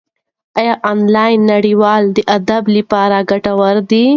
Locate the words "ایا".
0.59-0.73